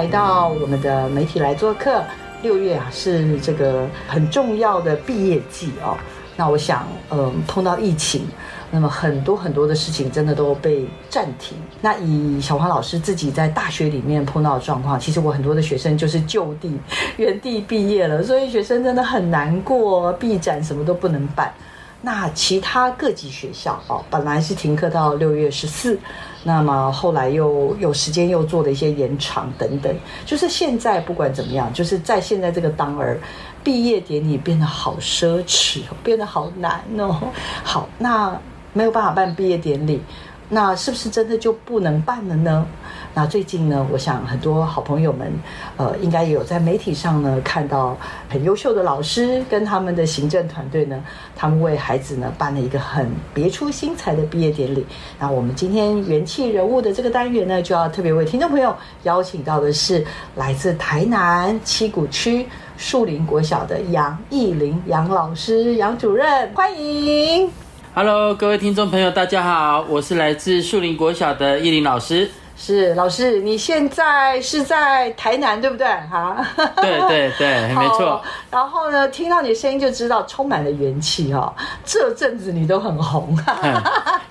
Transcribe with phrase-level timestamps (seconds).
[0.00, 2.02] 来到我们的媒体来做客，
[2.40, 5.94] 六月啊是这个很重要的毕业季哦。
[6.38, 8.26] 那我想，嗯，碰到疫情，
[8.70, 11.58] 那么很多很多的事情真的都被暂停。
[11.82, 16.78] 那以小黄老师自己在大学里面碰到的状况，其实我很多的学生就是就地
[17.18, 21.52] 原地毕业了，所以学生真的很难过，毕展什么都不能办。
[22.02, 25.98] 那其他各级学校哦，本来是停课到六月十四。
[26.42, 33.20] 那么后来又有时间又做了一些延长等等，就是现在不管怎么样，就是在现在这个当儿，
[33.62, 37.20] 毕业典礼变得好奢侈，变得好难哦。
[37.62, 38.34] 好，那
[38.72, 40.00] 没有办法办毕业典礼。
[40.52, 42.66] 那是不是真的就不能办了呢？
[43.12, 45.32] 那最近呢，我想很多好朋友们，
[45.76, 47.96] 呃，应该也有在媒体上呢看到
[48.28, 51.02] 很优秀的老师跟他们的行政团队呢，
[51.34, 54.86] 他们为孩子呢办了一个很别出心裁的毕业典礼。
[55.18, 67.50] 那我们今天元气人物的这个单元呢，就要特别为听众朋友邀请到的是来自台南七股区树林国小的杨义林杨老师杨主任，欢迎。
[67.92, 72.30] Hello，各位听众朋友，大家好，我是来自树林国小的艺林老师。
[72.62, 75.86] 是老师，你现在是在台南对不对？
[75.86, 78.20] 哈，对对对，没错。
[78.50, 81.50] 然后呢，听到你的声音就知道充满了元气哈。
[81.86, 83.34] 这阵子你都很红，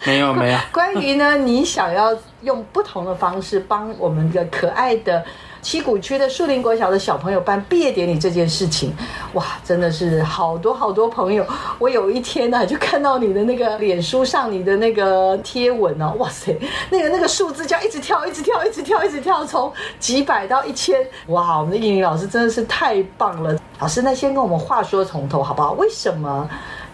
[0.05, 0.59] 没有没有。
[0.71, 5.25] 关于呢，你想要用不同的方式帮我们的可爱的。
[5.61, 8.93] 七股区的树林国小的小朋友办毕业典礼这件事情，
[9.33, 11.45] 哇，真的是好多好多朋友。
[11.77, 16.57] 我有一天呢，就看到你的那个脸书上你的那个贴文哦，哇塞，
[16.89, 23.57] 那个那个数字叫一直跳，一直跳，一直跳，一直跳，从几百到一千，哇，我们的英语老师真的是太棒了。
[23.79, 25.73] 老师，那先跟我们话说从头好不好？
[25.73, 26.49] 为什么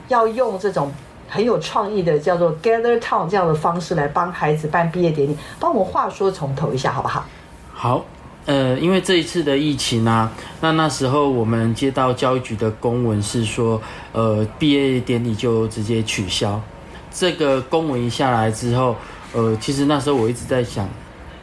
[0.07, 0.91] 要用这种
[1.29, 5.37] 很有创意的叫做 Gather Town 这样的方式来帮孩子办毕业典礼？
[5.59, 7.25] 帮我们话说从头一下好不好？
[7.71, 8.05] 好。
[8.45, 16.61] 呃，因为这一次的疫情啊，那那时候我们接到教育局的公文是说，呃，毕业典礼就直接取消。
[17.11, 18.95] 这个公文一下来之后，
[19.33, 20.87] 呃，其实那时候我一直在想，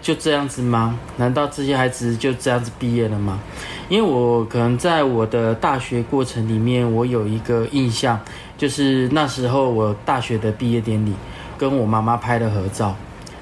[0.00, 0.96] 就这样子吗？
[1.16, 3.40] 难道这些孩子就这样子毕业了吗？
[3.88, 8.20] 因为我可能在我的大学过程里面，我有一个印象，
[8.56, 11.12] 就是那时候我大学的毕业典礼，
[11.58, 12.94] 跟我妈妈拍的合照。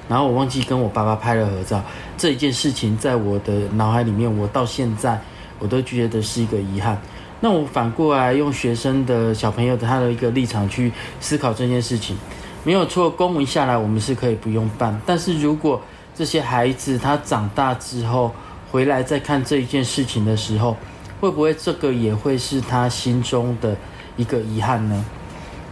[0.09, 1.81] 然后我忘记跟我爸爸拍了合照，
[2.21, 5.19] 这一件事情在我的脑海里面，我到现在
[5.57, 6.95] 我都觉得是一个遗憾。
[7.39, 12.15] 那我反过来用学生的小朋友的他的一个立场去思考这件事情，
[12.63, 15.01] 没有错，公文下来我们是可以不用办。
[15.03, 15.81] 但是如果
[16.13, 18.31] 这些孩子他长大之后
[18.69, 20.77] 回来再看这一件事情的时候，
[21.19, 23.75] 会不会这个也会是他心中的
[24.15, 25.05] 一个遗憾呢？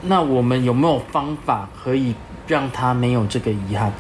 [0.02, 2.16] 那我们有没有方法可以
[2.48, 3.94] 让他没有这个遗憾？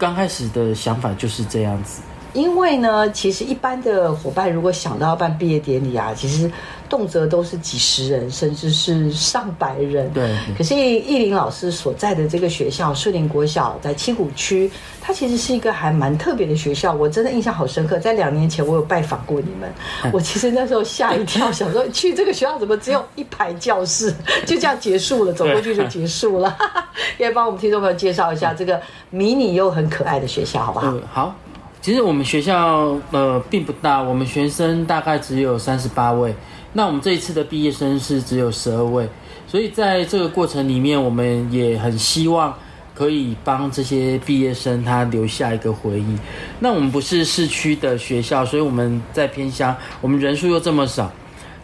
[0.00, 2.00] 刚开始的想法就是这样子，
[2.32, 6.50] 因为呢，其实一般的伙伴如果想到要办毕业典礼啊，其实。
[6.90, 10.12] 动辄都是几十人，甚至是上百人。
[10.12, 10.36] 对。
[10.58, 14.68] 可是易林老师所在的这个学校树林国小，在七股区，
[15.00, 16.92] 它其实是一个还蛮特别的学校。
[16.92, 19.72] 我真的印象好深刻，在两年前我有拜访过你们，
[20.12, 24.12] 我其实那时候吓一跳，想说去这个学校怎么只有一排教室，
[24.44, 26.58] 就这样结束了，走过去就结束了。
[27.18, 28.80] 也帮我们听众朋友介绍一下这个
[29.10, 30.92] 迷你又很可爱的学校，好不好？
[31.12, 31.34] 好。
[31.80, 36.34] 其实我们学校呃并不大，我们学生大概只有三十八位。
[36.74, 39.08] 那我们这一次的毕业生是只有十二位，
[39.46, 42.54] 所以在这个过程里面，我们也很希望
[42.94, 46.16] 可以帮这些毕业生他留下一个回忆。
[46.60, 51.10] 那我们不是市区的学校，所以我们在偏乡，我们人数又这么少，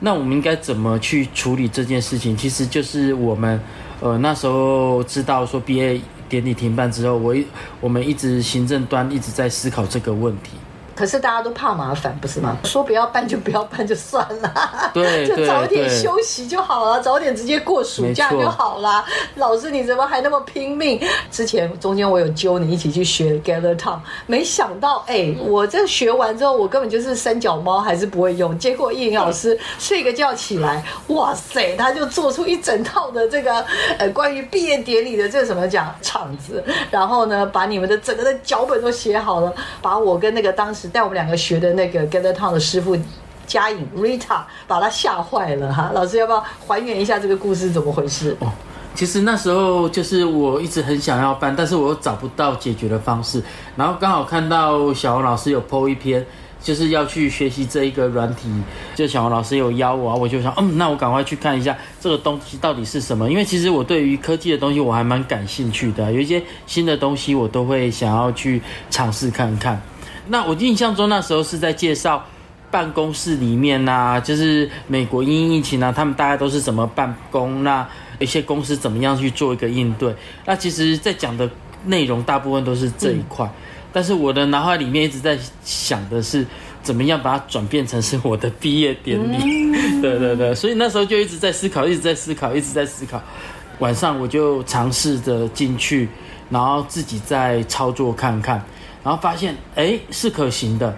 [0.00, 2.36] 那我们应该怎么去处理这件事情？
[2.36, 3.60] 其实就是我们
[4.00, 7.46] 呃那时候知道说毕业典礼停办之后，我一
[7.80, 10.52] 我们一直行政端一直在思考这个问题。
[10.96, 12.56] 可是大家都怕麻烦，不是吗？
[12.64, 19.04] 说不要办就不要办就算了，对 就早点休息就好了，早点直接过暑假就好了。
[19.34, 20.98] 老师你怎么还那么拼命？
[21.30, 28.58] 之前中间我有揪你一起去学 Gather Town，没想到哎，我这学完之后，我根本就是三脚猫，还是不会用。
[28.58, 33.62] 结果叶颖老师睡个觉起来，哇塞，他就做出一整套的这个
[33.98, 42.96] 呃关于毕业典礼的这个什么讲场子，然后呢，把你们的整个的脚本都写好了，把我跟那个当时带我们两个学的那个 Gather Town 的师傅。
[43.46, 48.36] 嘉颖 Rita 把他吓坏了哈，老师要不要还原一下这个故事怎么回事？
[48.40, 48.50] 哦，
[48.92, 53.40] 其实那时候就是我一直很想要办，但是我又找不到解决的方式。
[53.76, 56.26] 然后刚好看到小王老师有 PO 一篇，
[56.60, 58.50] 就是要去学习这一个软体，
[58.96, 63.30] 就小王老师有邀我，我就想，嗯，那我赶快去看一下这个东西到底是什么。
[63.30, 68.60] 因为其实我对于科技的东西我还蛮感兴趣的，有一些新的东西我都会想要去
[68.90, 69.80] 尝试看看。
[70.28, 72.24] 那我印象中那时候是在介绍。
[72.68, 77.62] 办公室里面呐、就是美国因疫情啊，他们大家都是怎么办公？
[77.62, 77.88] 那
[78.18, 80.14] 一些公司怎么样去做一个应对？
[80.44, 81.48] 那其实，在讲的
[81.86, 83.48] 内容大部分都是这一块，
[83.92, 86.44] 但是我的脑海里面一直在想的是，
[86.82, 89.72] 怎么样把它转变成是我的毕业典礼？
[90.02, 93.22] 对对对，所以那时候就一直在思考，一直在思考，一直在思考。
[93.78, 96.08] 晚上我就尝试着进去，
[96.50, 98.62] 然后自己再操作看看，
[99.06, 100.92] 然后发现哎是可行的。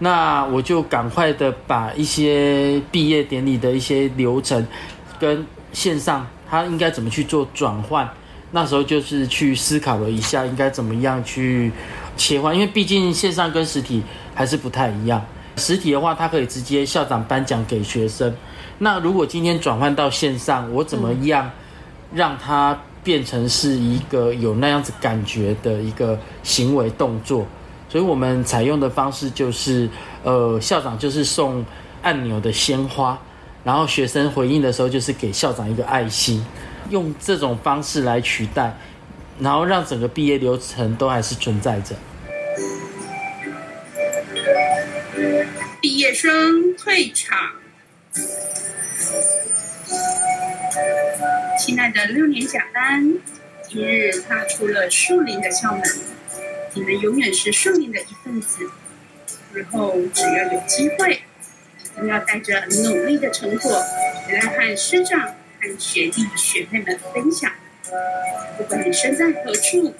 [0.00, 4.66] 那我就赶快的把一些毕业典礼的一些流程
[5.20, 8.06] 跟线上，它应该怎么去做转换。
[8.50, 11.70] 那时候就是去思考了一下，应该怎么样去
[12.16, 14.02] 切换，因为毕竟线上跟实体
[14.34, 15.24] 还是不太一样。
[15.56, 18.34] 实体的话，它可以直接校长颁奖给学生。
[18.78, 21.48] 那如果今天转换到线上，我怎么样
[22.12, 27.46] 让它变成是一个有那样子感觉的一个行为动作？
[27.88, 29.88] 所以我们采用的方式就是，
[30.24, 31.64] 呃，校长就是送
[32.02, 33.16] 按钮的鲜花，
[33.62, 36.44] 然后学生回应的时候就是给校长一个爱心，
[36.90, 38.76] 用这种方式来取代，
[39.38, 41.94] 然后让整个毕业流程都还是存在着。
[45.80, 47.38] 毕业生退场。
[51.56, 53.14] 亲爱的六年甲班，
[53.68, 55.82] 今日踏出了树林的校门，
[56.74, 58.68] 你们永远是树林的一份子。
[59.52, 61.22] 日后只要有机会，
[61.84, 63.70] 一定要带着努力的成果
[64.26, 65.20] 回来和师长、
[65.60, 67.52] 和学弟学妹们分享。
[68.58, 69.94] 不管你身在何处，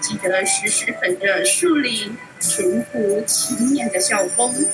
[0.00, 4.64] 记得时时本着树林淳朴勤勉的校风，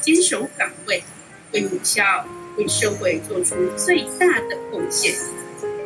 [0.00, 1.04] 坚守岗位，
[1.52, 2.26] 为母校、
[2.56, 5.14] 为社会做出最大的贡献。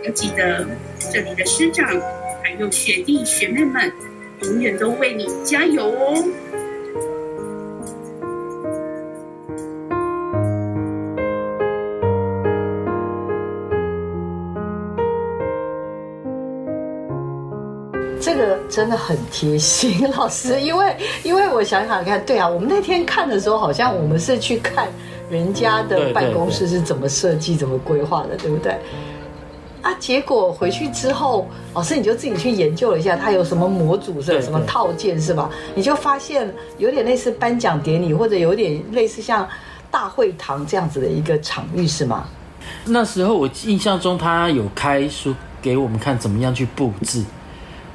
[0.04, 0.66] 要记得，
[1.12, 1.86] 这里的师长
[2.42, 3.92] 还有学弟学妹们，
[4.42, 6.24] 永远都为你加油哦！
[18.20, 24.88] 这个真的很贴心， 老师，因为因为我想想看，对啊，我们那天看的时候，好像我们是去看
[25.30, 28.76] 人家的办公室是怎么设计、怎么规划的，对不对？
[29.82, 35.50] 啊，结果回去之后，老师你就自己去研究了一下，它有什么模组是吧什么套件是吧？
[35.74, 39.48] 你就发现有点类似颁奖典礼，或者有点类似像
[39.90, 42.24] 大会堂这样子的一个场域是吗？
[42.84, 47.24] 那时候我印象中他有开书给我们看怎么样去布置，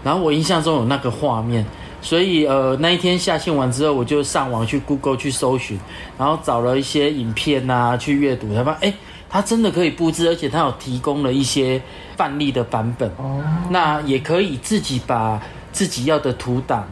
[0.03, 1.65] 然后我印象中有那个画面，
[2.01, 5.79] 所以呃那一天下线完之后，我就上网去 Google 去搜寻，
[6.17, 8.93] 然后找了一些影片呐、去阅读，才发现哎，
[9.29, 11.81] 它真的可以布置，而且它有提供了一些
[12.15, 15.41] 范例的版本，哦，那也可以自己把
[15.71, 16.87] 自己要的图档。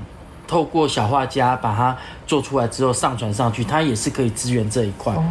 [0.48, 5.24] 透过小画家把它做出来之后上传上去，它也是可以支援这一块，哦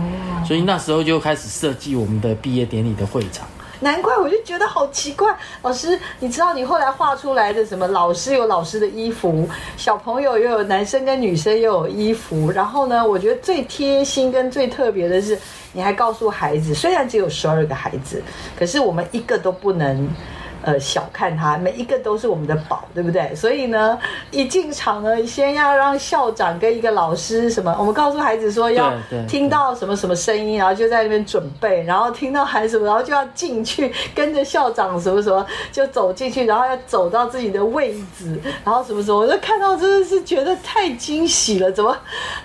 [0.44, 3.46] 所以那时候就开始设计我们的毕业典礼的会场。
[3.84, 7.86] 难怪我就觉得好奇怪，老师，你知道你后来画出来的什么？
[7.86, 15.38] 老师有老师的衣服，小朋友又有男生跟女生又有衣服，然后呢，我觉得最贴心跟最特别的是，
[15.74, 18.22] 你还告诉孩子，虽然只有十二个孩子，
[18.58, 20.08] 可是我们一个都不能。
[20.64, 23.34] 呃，小看他，每一个都是我们的宝，对不对？
[23.34, 23.98] 所以呢，
[24.30, 28.92] 一进场呢，先要让校长跟一个老师什么，我们告诉孩子说要
[29.28, 41.96] 听到什么什么声音，然后就在那边准备，然后听到喊什么，然后就要进去，跟着校长什么什么就走进去，然后要走到自己的位置，然后什么什么，我就看到真的是觉得太惊喜了，怎么，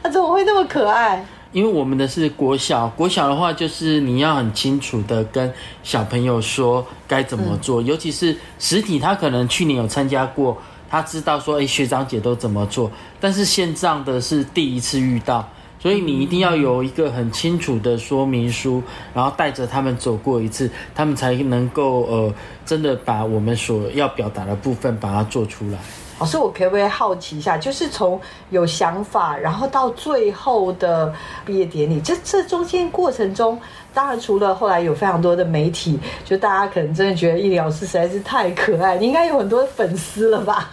[0.04, 1.26] 他怎么会那么可爱？
[1.52, 5.52] 因为我们的是国小，国小的话就是你要很清楚的跟
[5.82, 10.56] 小朋友说该怎么做，尤其是实体，他可能去年有参加过
[10.90, 15.48] 他知道说，哎，学长姐都怎么做，但是线上的是第一次遇到，
[15.80, 22.34] 所以你一定要有一个很清楚的说明书，然后带着他们走过一次，他们才能够呃，
[22.66, 25.80] 真的把我们所要表达的部分把它做出来。
[26.20, 31.14] 老师，我可不可以好奇一下，就是从有想法，然后到最后的
[31.46, 33.58] 毕业典礼，这这中间过程中，
[33.94, 40.70] 当然除了后来有非常多的媒体，就大家可能真的觉得易老师实在是太可爱，你应该有很多粉丝了吧？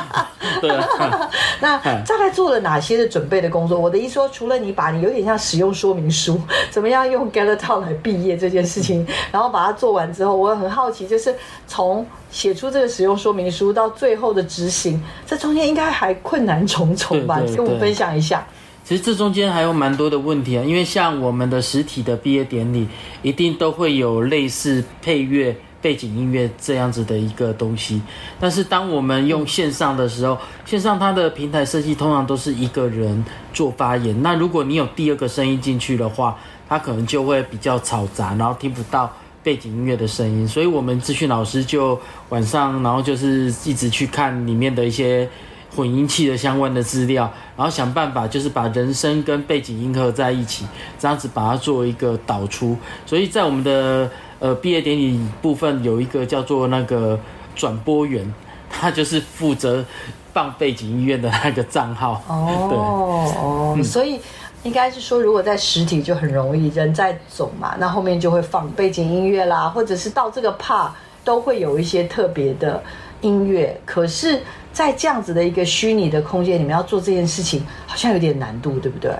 [0.60, 0.86] 对啊，
[1.60, 3.78] 那大概做了哪些的准备的工作？
[3.78, 11.34] 我的意思说，除了你把你有点像使用说明书， 怎么样用 Town 来毕业这件事情，然后把它做完之后，我很好奇，就是
[11.66, 17.40] 从写出这个使用说明书到最后的执行，这中间应该还困难重重吧？
[17.40, 18.46] 跟我们分享一下。
[18.84, 22.88] 其实这中间还有蛮多的问题啊，因为像我们的实体的毕业典礼，
[23.22, 28.00] 一定都会有类似配乐、背景音乐这样子的一个东西。
[28.40, 33.22] 但是当我们用线上的时候，线上它的平台设计通常都是一个人
[33.52, 34.22] 做发言。
[34.22, 39.12] 那如果你有第二个声音进去的话，它可能就会比较嘈杂，然后听不到
[39.42, 40.48] 背景音乐的声音。
[40.48, 45.28] 所以我们资讯老师就晚上，然后就是一直去看里面的一些。
[45.74, 50.66] 混音器的相关的资料，然后想办法就是把人声跟背景音合在一起，
[50.98, 52.76] 这样子把它做一个导出。
[53.06, 54.10] 所以在我们的
[54.42, 57.16] 呃毕业典礼部分有一个叫做那个
[57.54, 58.28] 转播员，
[58.68, 59.84] 他就是负责
[60.32, 62.20] 放背景音乐的那个账号。
[62.26, 64.18] 哦 哦，所以
[64.64, 70.88] 应该是说，如果在实体就很容易人在走嘛，那后面就会放背景音乐啦，或者是到这个 part
[71.22, 72.82] 都会有一些特别的
[73.20, 73.80] 音乐。
[73.84, 79.14] 可是，在这样子的一个虚拟的空间里面要做这件事情，好像有点难度，对不对？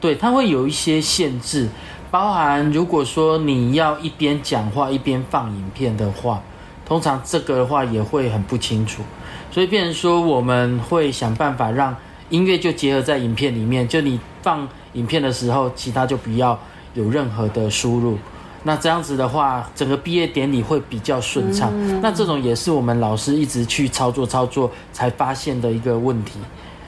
[0.00, 1.68] 对，它会有一些限制，
[2.10, 6.42] 包含如果说你要一边讲话一边放影片的话，
[6.84, 9.02] 通常这个的话也会很不清楚，
[9.50, 11.96] 所以变成说我们会想办法让
[12.28, 16.58] 音乐就结合在影片里面，就你放影片的时候，其他就不要
[16.94, 18.18] 有任何的输入。
[18.64, 21.72] 那这样子的话，整个毕业典礼会比较顺畅。
[22.02, 26.38] 那这种也是我们老师一直去操作操作才发现的一个问题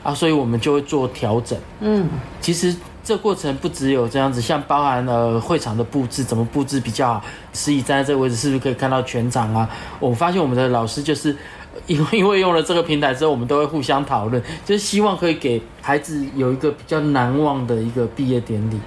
[0.03, 1.59] 啊，所以我们就会做调整。
[1.81, 2.09] 嗯，
[2.41, 9.69] 其实这过程不只有这样子，像包含了会场的布置，怎么布置比较好，司仪站在这个位置是不是可以看到全场啊？
[9.99, 11.37] 我发现我们的老师就是
[11.87, 18.79] 因为因为用了这个平台之后，我们都会互相讨论，就是希望可以给孩子有一个比较难忘的一个毕业典礼。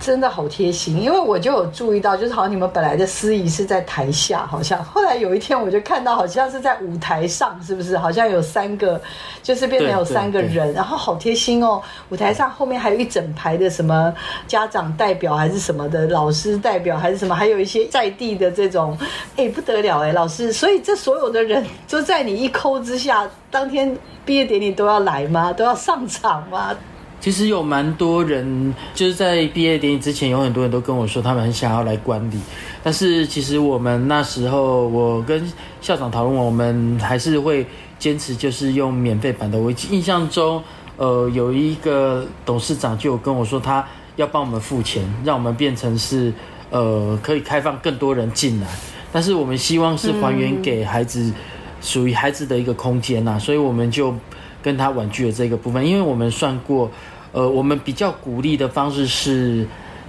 [0.00, 7.98] 真的好贴心，因为我就有注意到，就是好像你们本来的司仪是在台下，好像后来有一天我就看到，好像是在舞台上，是不是？
[7.98, 9.00] 好像有三个，
[9.42, 11.82] 就是变成有三个人，然后好贴心哦。
[12.10, 14.14] 舞台上后面还有一整排的什么
[14.46, 18.96] 家长代表还是什么的老师代表还是什么，还有一些在地的这种，
[19.36, 25.52] 哎不得了哎，老师，所以这所有的人就在你一抠之下，当天毕业典礼都要来吗？
[25.52, 26.76] 都要上场吗？
[27.20, 32.38] 其实有蛮多人，就是在毕业典礼之前，有很多人都跟我说，他们很想要来观礼。
[32.82, 35.44] 但是其实我们那时候，我跟
[35.80, 37.66] 校长讨论，我们还是会
[37.98, 39.58] 坚持就是用免费版的。
[39.58, 40.62] 我印象中，
[40.96, 43.84] 呃，有一个董事长就跟我说，他
[44.14, 46.32] 要帮我们付钱，让我们变成是
[46.70, 48.68] 呃可以开放更多人进来。
[49.10, 51.32] 但是我们希望是还原给孩子
[51.80, 54.14] 属于孩子的一个空间呐，所以我们就。
[54.62, 56.90] 跟他婉拒的这个部分，因为我们算过，
[57.32, 59.66] 呃，我们比较鼓励的方式是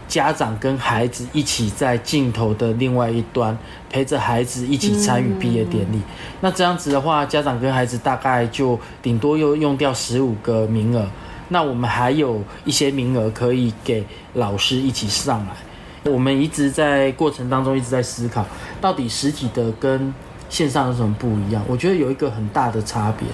[0.07, 3.55] 家长跟孩子一起在镜头的另外一端
[3.91, 6.01] 陪着孩子一起参与毕业典礼。
[6.41, 11.07] 那这样子的话，家长跟孩子大概就顶多又用掉十五个名额，
[11.49, 14.03] 那我们还有一些名额可以给
[14.33, 16.11] 老师一起上来。
[16.11, 18.43] 我们一直在过程当中一直在思考，
[18.81, 20.11] 到底实体的跟
[20.49, 21.61] 线上有什么不一样？
[21.67, 23.27] 我觉得有一个很大的差别。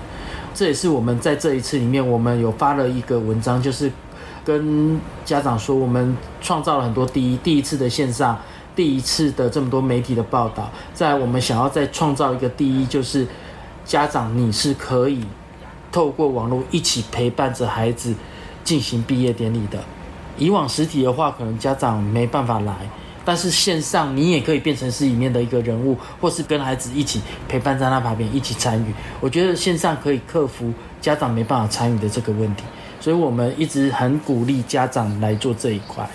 [0.56, 3.92] 这也是我们在这一次里面，我们有发了一个文章，就是
[4.46, 8.40] 跟家长说，我们创造了很多第一第一次的线上，
[8.74, 13.28] 第一次的这么多媒体的报道，在我们想要再创造一个第一，就是
[13.84, 15.26] 家长你是可以
[15.92, 18.16] 透过网络一起陪伴着孩子
[18.64, 19.78] 进行毕业典礼的。
[20.38, 22.74] 以往实体的话，可能家长没办法来。
[23.25, 28.94] 但是线上你也可以变成是里面的一个人物，或是跟孩子一起陪伴在他旁边一起参与。
[29.20, 32.63] 我觉得线上可以克服家长没办法参与的这个问题，
[33.01, 36.08] 所以我们一直很鼓励家长来做这一块。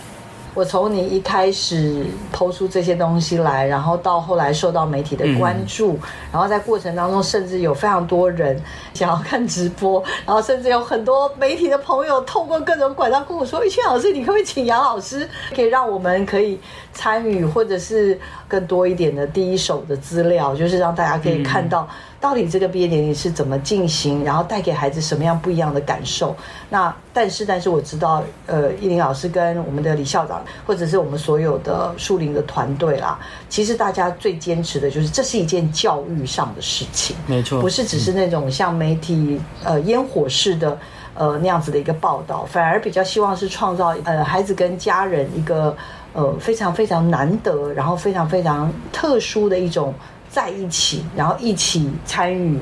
[0.54, 5.98] 我从你一开始抛出这些东西来，然后到后来受到媒体的关注，
[6.32, 8.60] 然后在过程当中，甚至有非常多人
[8.92, 16.58] 想要看直播，然后甚至有很多媒体的朋友透过各种管道跟我说：“玉倩老师，你可不可以请杨老师，可以让我们可以
[16.92, 21.88] 参与，或者是更多一点的第一手的资料，就是让大家可以看到。”
[22.20, 26.36] 到底这个毕业典礼是怎么进行，然后带给孩子什么样不一样的感受？
[26.68, 40.78] 那但是但是我知道，呃，依林老师跟我们的李校长，或者是我们所有的树林的团队啦，其实大家最坚持的就是这是一件教育上的事情，没错，不是只是那种像媒体呃烟火式的
[41.14, 45.74] 呃那样子的一个报道，反而比较希望是创造呃孩子跟家人一个
[46.12, 49.94] 呃非常非常难得，然后非常非常特殊的一种。
[50.30, 52.58] 在一起，然后一起参与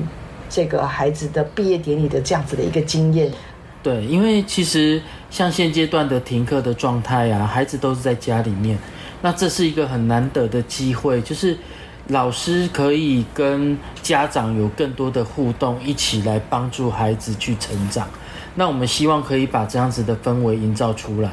[0.49, 3.31] 这个孩子的毕业典礼的这样子的一个经验。
[3.81, 8.77] 对，因为其实像现阶段的停课的状态啊，孩子都是在家里面，
[9.21, 11.57] 那这是一个很难得的机会，就是
[12.07, 18.07] 老师可以跟家长有更多的互动，一起来帮助孩子去成长。
[18.55, 21.31] 那我们希望可以把这样子的氛围营造出来，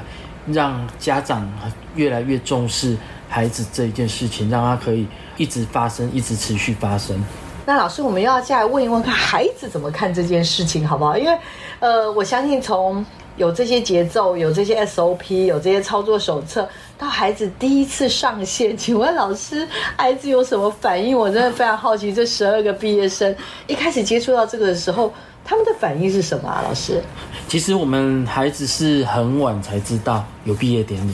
[0.52, 1.50] 让家长
[1.96, 2.96] 越来越重视
[3.28, 5.06] 孩子这一件事情，让他可以。
[5.38, 7.22] 一直发生，一直持续发生。
[7.66, 11.14] 那老师，我们要再来问一问，看孩子怎么看这件事情，好不好？
[11.14, 11.38] 因为，
[11.78, 13.04] 呃，我相信从
[13.36, 16.66] 有这些节奏、有这些 SOP、有这些操作手册，
[16.96, 19.68] 到孩子第一次上线，请问老师，
[19.98, 21.14] 孩子有什么反应？
[21.14, 25.12] 我真的非常好奇，这十二个毕业生一开始接触到这个的时候，
[25.44, 26.64] 他们的反应是什么啊？
[26.66, 27.02] 老师，
[27.46, 31.12] 其实我们孩子是很晚才知道有毕业典礼，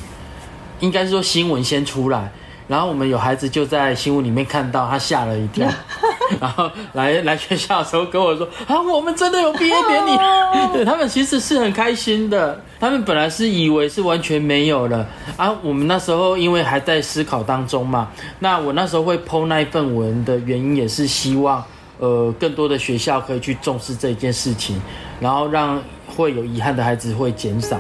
[0.82, 2.30] 应该是说新闻先出来。
[2.68, 5.68] 然后我们有孩子就在新闻里面看到，他吓了一跳，
[6.40, 10.10] 然后来来学校的时候跟我说：“啊，我们真的有毕业典礼。
[10.72, 15.52] ”对他们其实是很开心的，他们本来是以为是完全没有了啊。
[15.60, 18.08] 我们那时候因为还在思考当中嘛，
[18.38, 21.62] 那我那时候会剖那一份文的原因也是希望，
[21.98, 24.80] 呃，更多的学校可以去重视这件事情，
[25.20, 27.76] 然后让会有遗憾的孩子会减少。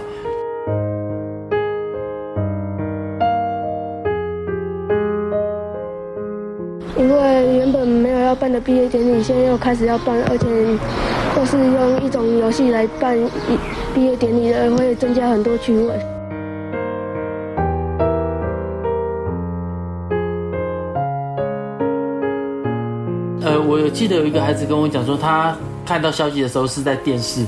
[8.52, 10.46] 的毕业典礼现在又开始要办，而且
[11.36, 13.16] 又是用一种游戏来办
[13.94, 15.88] 毕业典礼的，会增加很多趣味。
[23.44, 27.44] 呃，我记得有一个孩子跟我讲说，他看到消息的时候是在电视。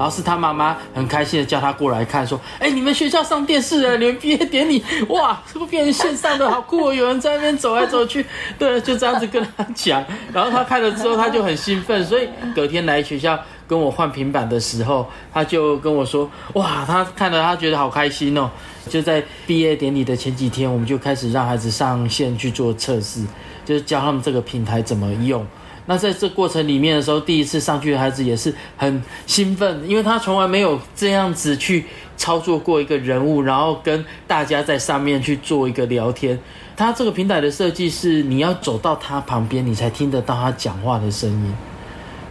[0.00, 6.94] 然后是他妈妈很开心的叫他过来看，说：“哎，你们学校上电视了，你们毕业典礼，哇，这个变成线上的好酷哦！
[6.94, 8.24] 有人在那边走来走去，
[8.58, 10.02] 对，就这样子跟他讲。
[10.32, 18.48] 然后他看了之后，他就很兴奋，所以隔天来学校跟我换平板的时候，他就跟我说：哇，他看了他觉得好开心哦！
[18.88, 23.22] 就在毕业典礼的前几天，我们就开始让孩子上线去做测试，
[23.66, 25.46] 就是教他们这个平台怎么用。”
[25.86, 31.84] 那在这过程里面的时候，第一次上去的孩子也是很兴奋，因为他从来没有这样子去
[32.16, 36.38] 操作过一个人物，然后跟大家在上面去做一个聊天。
[36.76, 41.54] 他这个平台的设计是，你要走到他旁边，你才听得到他讲话的声音，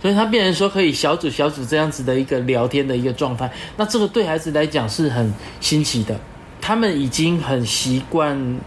[0.02, 3.52] 所以他变成说可以小组小组这样子的一个聊天的一个状态。
[3.76, 6.18] 那这个对孩子来讲是很新奇的，
[6.62, 8.60] 他们已经很习惯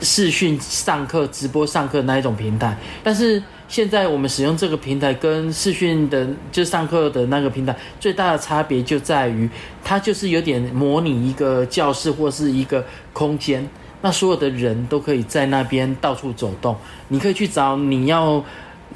[0.00, 3.40] 视讯上课、直播上课那一种平台，但是。
[3.70, 9.48] 现在我们使用这个平台跟视讯的就上课的那个平台最大的差别就在于，
[9.84, 13.64] 它就是有点模拟一个教室或是一个空间，
[14.02, 18.44] 那所有的人都可以在那边到处走动，你可以去找你要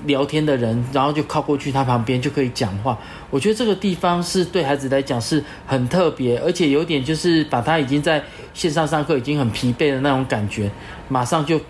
[0.07, 2.99] 聊天的人，然后就靠过去他旁边就可以讲话。
[3.31, 8.21] 我觉得这个地方是对孩子来讲是很特别，而且有点就是把他已经在
[8.53, 10.69] 线上上课已经很疲惫的那种感觉，
[11.09, 11.61] 马上就。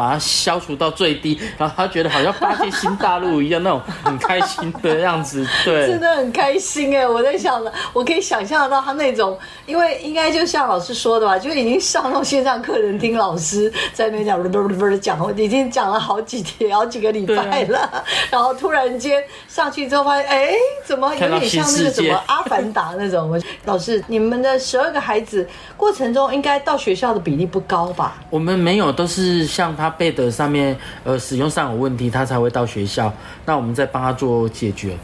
[0.00, 7.06] 把它消除到最低，然后他觉得好像发现新大陆一样，那种很开心的样子，对， 真的很开心哎！
[7.06, 20.54] 我在想着，我可以想象得到他那种，因为应该就像老师说的吧，就已经上那种线上课程听老师在那边讲，不不不不讲，已经讲了好几天、好几个礼拜了， 然后突然间上去之后发现，哎，
[20.86, 23.38] 怎么有点像那个什么阿凡达那种？
[23.66, 28.16] 老师，你们的十二个孩子过程中应该到学校的比例不高吧？
[28.30, 29.89] 我们没有，都是像他。
[29.90, 33.12] 背的上面呃使用上有问题，他才会到学校。
[33.44, 34.96] 那我们再帮他做解决。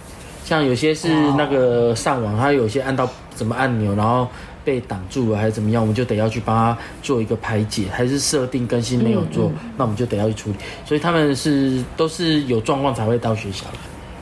[0.45, 4.29] 像有些是那个上网，他有些按到什么按钮，然后
[4.65, 7.87] 被挡住了还是怎么样，我们就得要去帮他做一个排解。
[7.91, 10.57] 还是设定更新没有做，那我们就得要去处理。
[10.85, 13.79] 所以他们是都是有状况才会到学校的。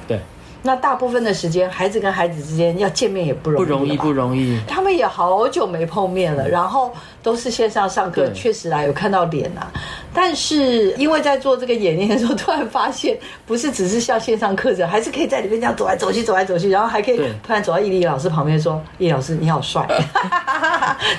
[0.09, 0.19] 对。
[0.63, 4.59] 那大部分的时间，孩子跟孩子之间要见面也不容易，不容易，不容易。
[4.67, 6.91] 他们也好久没碰面了，然后
[7.23, 9.71] 都是线上上课，确实啊有看到脸啊。
[10.15, 19.87] 但是因为在做这个演练的时候，突然发现不是只是像线上课程，还是可以在里面这样走来走去，走来走去，然后还可以突然走到易丽老师旁边说：“易老师你好帅。”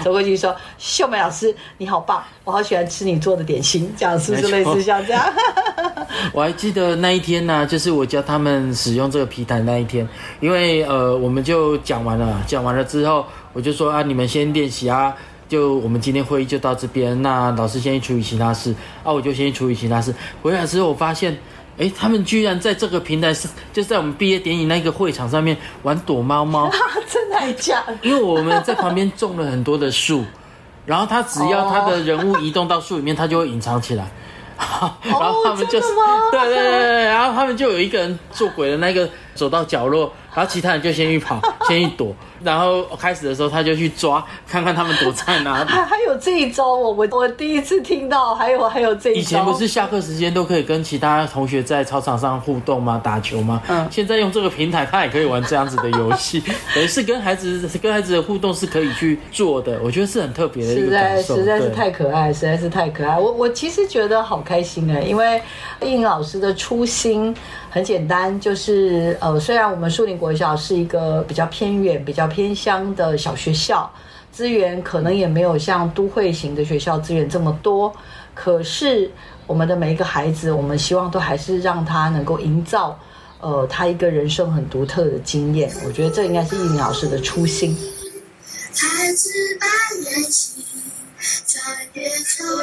[0.03, 5.23] 走过去说：“秀美老师你好棒，我好喜欢吃你做的点心。”这样是不是类似像这样？
[6.31, 10.07] 我还记得那一天呢、就是我教他们使用这个皮毯那一天，
[10.39, 15.13] 因为呃，我们就讲完了，讲完了之后，我就说啊，你们先练习啊，
[15.47, 20.13] 就我们今天会议就到这边，那老师先去处理其他事，啊，我就先去处理其他事。
[20.41, 21.37] 回来之后，我发现，
[21.77, 26.69] 哎，他们居然在这个平台上，就是在我们毕业典礼那个会场上面玩躲猫猫，
[27.11, 27.95] 真的还假的？
[28.01, 30.23] 因为我们在旁边种了很多的树，
[30.85, 34.05] 然后他只要他的人物移动到树里面，他就会隐藏起来。
[34.57, 45.69] 然后他们就对对对对，然后他们就有一个人做鬼的那个走到角落，然后其他人就先去跑， 先去躲，然后开始的时候他就去抓，看看他们躲在哪里。
[45.69, 49.19] 还还有这一招哦，我我第一次听到，还有还有这一招。
[49.19, 52.99] 以前不是下课时间都可以跟其他同学在操场上互动吗？
[53.03, 53.61] 打球吗？
[53.67, 56.41] 嗯现在用这个平台，他也可以玩这样子的游戏，
[56.73, 61.35] 等于是跟孩子跟孩子的互动是可以去做的，我觉得是很特别的一实在个感受。
[61.35, 63.17] 实在是太可爱，实在是太可爱。
[63.17, 65.41] 我我其实觉得好开心哎，因为
[65.81, 67.35] 应老师的初心
[67.75, 73.91] 很简单，就是呃，虽然我们树林国小是一个比较偏远、比较偏乡的小学校，
[74.31, 77.93] 资源可能也没有像都会型的学校资源这么多，
[78.33, 79.11] 可是
[79.45, 82.97] 我们的每一个孩子，我们希望都还是让他能够营造。
[83.41, 87.77] 呃，他一个人生很独特的经验，我觉得这应该是应老师的初心。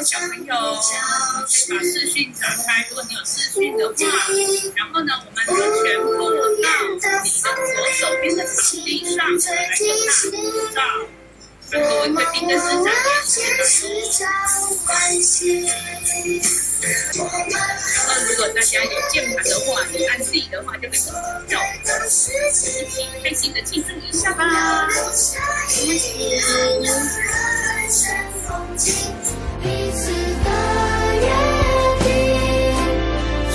[0.04, 0.92] 小朋友，教
[1.48, 2.86] 可以把，视讯打开。
[2.88, 3.94] 如果你有视讯的话，
[4.76, 6.06] 然后呢，我们就全部
[6.62, 8.86] 到你的左手边的场地
[9.16, 9.16] 上
[9.54, 10.32] 来个大合
[10.72, 10.78] 照。
[11.72, 12.90] 那各位贵宾跟师长也
[13.24, 14.28] 是的哦。
[14.86, 15.66] 关系。
[17.18, 20.98] 我们那如果大家有键盘的话，你按 Z 的话就可以
[21.48, 24.42] 叫的世界一起开心的庆祝一下吧。
[28.42, 28.85] 留下一片人生风景，
[29.62, 30.48] 彼此的
[31.20, 31.26] 约
[32.02, 32.07] 定，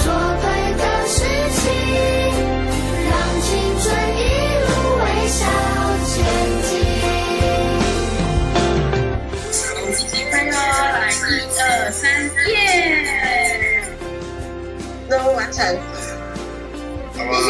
[0.03, 0.05] 做
[0.41, 0.45] 对
[0.77, 1.15] 的事
[1.53, 1.61] 情，
[3.09, 3.45] 让青
[3.81, 4.19] 春一
[4.63, 4.69] 路
[4.99, 5.39] 微笑
[6.05, 6.15] 前
[6.63, 6.69] 进。
[9.75, 10.19] 我们一起一
[11.59, 12.03] 二三，
[12.47, 12.51] 耶！
[15.09, 15.57] 任务完成。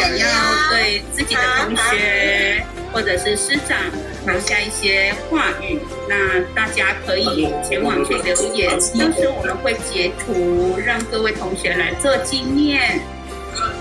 [0.16, 0.26] 要
[0.70, 3.78] 对自己的同学或者是师长
[4.28, 13.00] 留下一些话语，那大家可以前往去留言，到时候我们会截图让各位同学来做纪念。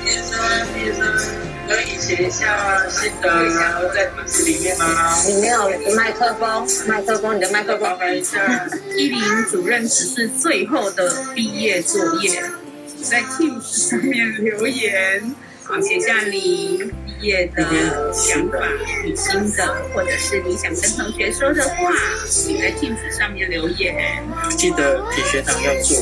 [0.04, 0.40] 毕业生，
[0.74, 1.06] 毕业生，
[1.68, 3.30] 可以写一下心得
[3.94, 5.16] 在本子里面吗？
[5.28, 7.98] 你没有麦克风，麦克风，你的麦克风
[8.96, 12.42] 一林主任只是最后的毕业作业，
[13.04, 15.36] 在 Teams 上面留言，
[15.68, 18.58] 好，写下你毕业的想法、
[19.04, 21.92] 你心得，或者是你想跟同学说的话，
[22.48, 24.24] 你在镜子上面留言。
[24.52, 25.98] 记得给学长要做。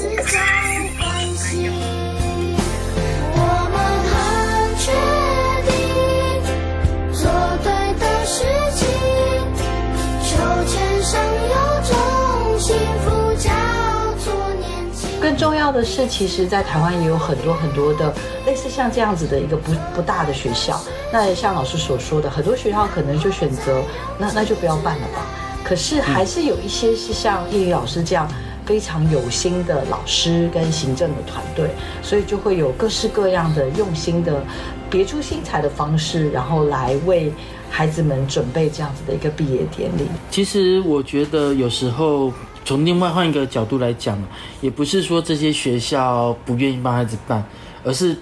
[15.76, 18.14] 的是，其实，在台湾也有很多很多的
[18.46, 20.82] 类似像这样子的一个不不大的学校。
[21.12, 23.84] 那像老师所说的，很多学校可能就选择
[24.18, 25.28] 那那就不要办了吧。
[25.64, 28.28] 可是还是有一些是像叶宇老师这样
[28.66, 31.70] 非常有心的老师跟行政的团队，
[32.02, 34.44] 所以就会有各式各样的用心的
[34.90, 37.34] 别出心裁的方式，然后来为
[37.70, 40.08] 孩子们准备这样子的一个毕业典礼。
[40.32, 42.32] 其实我觉得有时候
[42.66, 44.22] 从另外换一个角度来讲，
[44.60, 47.42] 也不是说这些学校不愿意帮孩子办，
[47.84, 48.18] 而是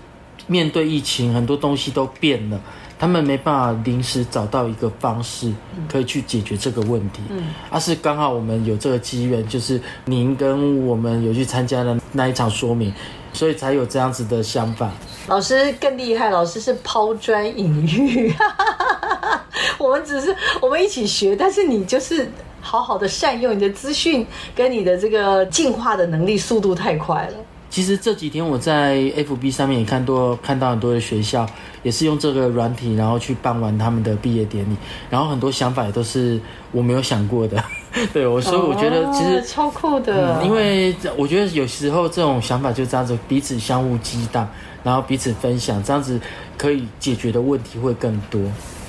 [0.46, 2.60] 面对疫情，很多东西都变了，
[3.00, 5.52] 他们没办法临时找到一个方式
[5.88, 7.22] 可以去解决这个问题。
[7.30, 12.94] 嗯，而、是刚好我们有这个机缘，就是您跟我们有去参加了那一场说明，
[13.32, 14.92] 所以才有这样子的想法。
[15.28, 18.34] 老师更厉害，老师是抛砖引玉，
[19.80, 22.30] 我们只是我们一起学，但是你就是
[22.64, 27.34] 好好的善用你的资讯跟你的这个进化的能力，速度太快了。
[27.70, 31.44] 其实这几天我在 FB 上面也看多看到很多的学校
[31.82, 34.76] 也是用这个软体，然后去办完他们的毕业典礼，
[35.10, 36.40] 然后很多想法也都是
[36.72, 37.64] 我没有想过的。
[38.14, 44.48] 对我，所以我觉得其实哦超酷的，嗯，因为我觉得有时候这种想法就这样子，彼此相互激荡，
[44.84, 46.20] 然后彼此分享，这样子
[46.56, 48.40] 可以解决的问题会更多。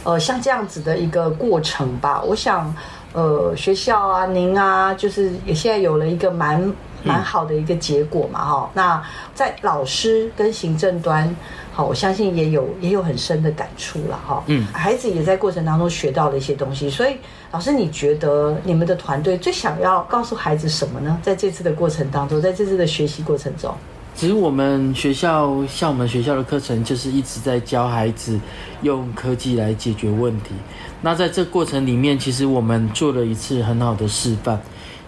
[0.05, 2.75] 呃，像这样子的一个过程吧，我想，
[3.13, 9.03] 呃，学校啊，您啊，就是也现在有了一个蛮蛮好的一个结果嘛，哈、那
[9.35, 11.35] 在老师跟行政端，
[11.73, 14.43] 好，我相信也有也有很深的感触了，哈。
[14.47, 14.67] 嗯。
[14.73, 17.17] 孩子也在过程当中学到了一些东西，所以
[17.51, 21.19] 老师，你觉得你们的团队最想要告诉孩子什么呢？
[21.23, 23.75] 在这次的过程当中，在这次的学习过程中，
[24.15, 28.39] 其实我们学校像我们学校的课程，就是一直在教孩子
[28.83, 30.55] 用科技来解决问题。
[31.03, 34.59] 那在这过程里面，其实我们做了一次很好的示范，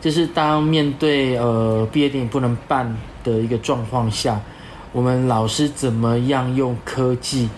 [0.01, 4.41] 就是当面对呃毕业典礼不能办的一个状况下，
[4.93, 7.49] 我们老师怎么样用科技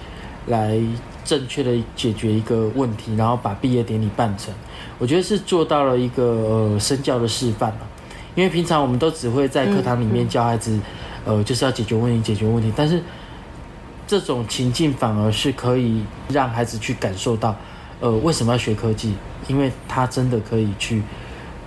[0.47, 0.79] 来
[1.25, 4.53] 正确的解决一个问题，然后把毕业典礼办成。
[4.99, 7.79] 我觉得是做到了一个呃身教的示范了。
[8.35, 10.79] 因为平常我们都只会在课堂里面教孩子，
[11.29, 12.73] 呃，就是要解决问题，解决问题。
[12.75, 13.03] 但是
[14.07, 17.55] 这种情境反而是可以让孩子去感受到，
[18.01, 19.13] 呃，为什么要学科技？
[19.47, 21.03] 因为他真的可以去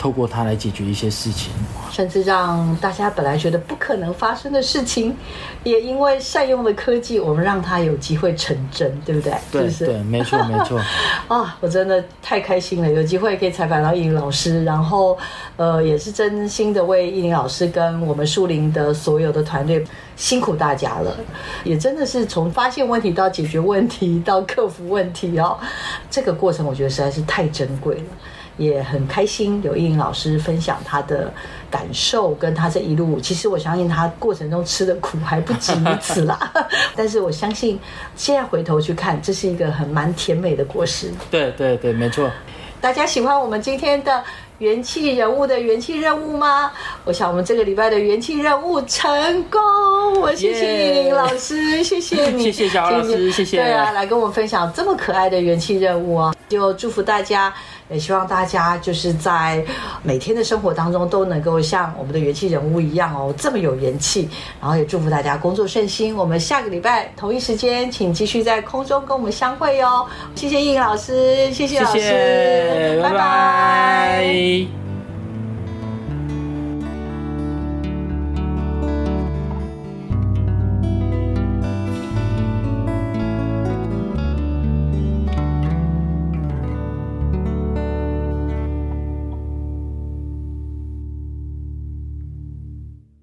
[0.01, 1.51] 透过它来解决一些事情。
[1.91, 5.15] 甚至让大家本来觉得不可能发生的事情，
[5.63, 9.33] 也因为善用的科技，我们让它有机会成真，对不对？
[9.51, 10.79] 对是不是对，没错 没错。
[11.27, 15.15] 啊，我真的太开心了，有机会可以采访到艺林老师，然后
[15.57, 19.85] 呃，也是真心的为艺林老师跟我们树林的所有的团队
[20.15, 21.15] 辛苦大家了，
[21.63, 25.59] 也真的是从发现问题到解决问题到克服问题哦，
[26.09, 28.03] 这个过程我觉得实在是太珍贵了。
[28.62, 31.34] 也很开心有艺林老师分享他的
[31.69, 36.54] 感受，跟他这一路，其实我相信他过程中吃的苦还不止于此啦。
[36.95, 37.80] 但是我相信
[38.15, 41.12] 现在回头去看，这是一个很蛮甜美的果实。
[41.32, 42.30] 对对对，没错。
[42.80, 44.24] 大家喜欢我们今天的
[44.58, 46.71] 元气人物的元气任务吗？
[47.04, 49.60] 我想我们这个礼拜的元气任务成功，
[50.19, 56.36] 我谢谢耶叶玲老师， 谢谢你，谢谢小老师谢谢对啊，来跟我们分享这么可爱的元气任务啊！
[56.50, 57.54] 就祝福大家，
[57.91, 59.63] 也希望大家就是在
[60.01, 64.30] 每天的生活当中都能够像我们的元气人物一样哦，这么有元气。
[64.60, 66.15] 然后也祝福大家工作顺心。
[66.15, 70.08] 我们下个礼拜同一时间，请继续在空中跟我们相会哟。
[70.36, 74.81] 谢谢易颖老师，谢谢谢老师，谢，拜拜